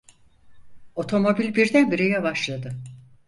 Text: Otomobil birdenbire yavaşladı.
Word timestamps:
Otomobil 0.95 1.55
birdenbire 1.55 2.07
yavaşladı. 2.09 2.75